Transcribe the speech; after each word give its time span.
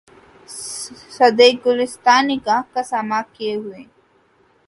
صد 1.15 1.39
گلستاں 1.63 2.21
نِگاه 2.27 2.61
کا 2.73 2.81
ساماں 2.91 3.23
کئے 3.35 3.53
ہوے 3.61 3.81